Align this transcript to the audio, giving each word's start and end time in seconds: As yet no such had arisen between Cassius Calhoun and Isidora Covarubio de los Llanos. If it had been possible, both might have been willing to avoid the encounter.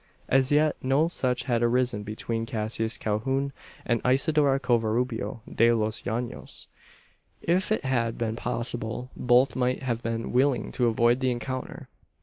As 0.27 0.51
yet 0.51 0.75
no 0.81 1.07
such 1.07 1.43
had 1.43 1.61
arisen 1.61 2.01
between 2.01 2.47
Cassius 2.47 2.97
Calhoun 2.97 3.53
and 3.85 4.01
Isidora 4.03 4.59
Covarubio 4.59 5.41
de 5.47 5.71
los 5.73 6.01
Llanos. 6.07 6.65
If 7.39 7.71
it 7.71 7.85
had 7.85 8.17
been 8.17 8.35
possible, 8.35 9.11
both 9.15 9.55
might 9.55 9.83
have 9.83 10.01
been 10.01 10.31
willing 10.33 10.71
to 10.71 10.87
avoid 10.87 11.19
the 11.19 11.29
encounter. 11.29 11.87